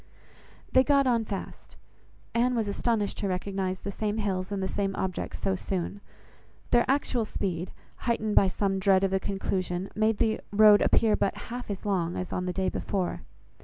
[0.71, 1.77] They got on fast.
[2.33, 6.01] Anne was astonished to recognise the same hills and the same objects so soon.
[6.71, 11.37] Their actual speed, heightened by some dread of the conclusion, made the road appear but
[11.53, 13.21] half as long as on the day before.